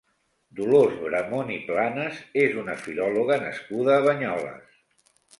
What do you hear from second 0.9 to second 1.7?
Bramon i